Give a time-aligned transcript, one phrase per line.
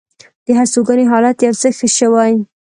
[0.45, 2.31] د هستوګنې حالت یو څه ښه شوی.